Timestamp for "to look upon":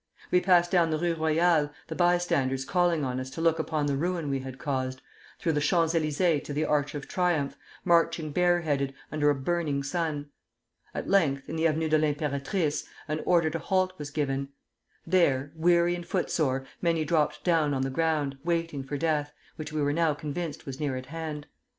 3.29-3.85